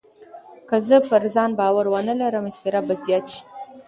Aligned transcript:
که 0.69 0.77
زه 0.87 0.97
پر 1.09 1.23
ځان 1.35 1.51
باور 1.59 1.85
ونه 1.89 2.13
لرم، 2.21 2.45
اضطراب 2.51 2.85
به 2.89 2.95
زیات 3.03 3.25
شي. 3.33 3.41